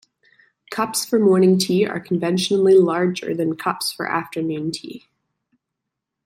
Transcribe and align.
Cups 0.71 1.05
for 1.05 1.19
morning 1.19 1.59
tea 1.59 1.85
are 1.85 1.99
conventionally 1.99 2.73
larger 2.73 3.35
than 3.35 3.55
cups 3.55 3.91
for 3.91 4.09
afternoon 4.11 4.71
tea. 4.71 5.05